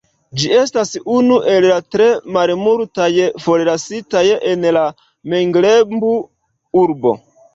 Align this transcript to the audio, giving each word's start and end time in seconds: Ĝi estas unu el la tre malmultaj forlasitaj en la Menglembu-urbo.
Ĝi 0.41 0.47
estas 0.59 0.91
unu 1.15 1.35
el 1.55 1.67
la 1.71 1.75
tre 1.95 2.05
malmultaj 2.37 3.11
forlasitaj 3.45 4.23
en 4.53 4.65
la 4.79 4.85
Menglembu-urbo. 5.35 7.13